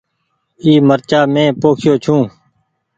[0.63, 2.21] اي مرچآ مين پوکيو ڇون۔